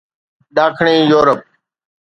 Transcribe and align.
ڏاکڻي 0.55 0.95
يورپ 1.11 1.41